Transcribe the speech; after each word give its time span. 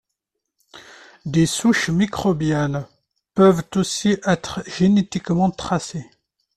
Des 1.27 1.45
souches 1.45 1.89
microbiennes 1.91 2.87
peuvent 3.35 3.67
aussi 3.75 4.17
être 4.23 4.63
génétiquement 4.67 5.51
tracées. 5.51 6.09